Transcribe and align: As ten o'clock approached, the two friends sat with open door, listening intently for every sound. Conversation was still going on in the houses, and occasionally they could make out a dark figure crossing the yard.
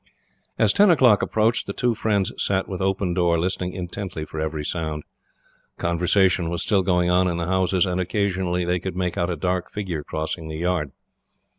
As 0.57 0.73
ten 0.73 0.89
o'clock 0.89 1.21
approached, 1.21 1.67
the 1.67 1.73
two 1.73 1.93
friends 1.93 2.33
sat 2.39 2.67
with 2.67 2.81
open 2.81 3.13
door, 3.13 3.37
listening 3.39 3.73
intently 3.73 4.25
for 4.25 4.39
every 4.39 4.65
sound. 4.65 5.03
Conversation 5.77 6.49
was 6.49 6.63
still 6.63 6.81
going 6.81 7.11
on 7.11 7.27
in 7.27 7.37
the 7.37 7.45
houses, 7.45 7.85
and 7.85 8.01
occasionally 8.01 8.65
they 8.65 8.79
could 8.79 8.95
make 8.95 9.15
out 9.15 9.29
a 9.29 9.35
dark 9.35 9.69
figure 9.69 10.03
crossing 10.03 10.47
the 10.47 10.57
yard. 10.57 10.91